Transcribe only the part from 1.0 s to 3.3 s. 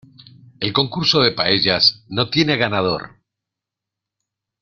de paellas no tiene ganador.